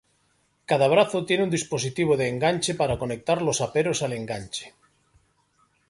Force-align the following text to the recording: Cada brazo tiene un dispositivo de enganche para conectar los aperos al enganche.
Cada 0.69 0.87
brazo 0.87 1.25
tiene 1.27 1.43
un 1.43 1.51
dispositivo 1.57 2.17
de 2.17 2.27
enganche 2.27 2.73
para 2.73 2.97
conectar 2.97 3.39
los 3.43 3.61
aperos 3.61 4.01
al 4.01 4.13
enganche. 4.13 4.73